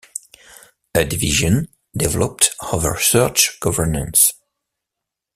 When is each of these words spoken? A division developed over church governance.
A 0.95 1.05
division 1.05 1.67
developed 1.95 2.55
over 2.73 2.95
church 2.95 3.59
governance. 3.59 4.31